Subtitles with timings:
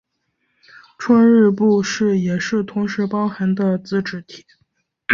[0.97, 4.43] 春日部市也是同时包含的自治体。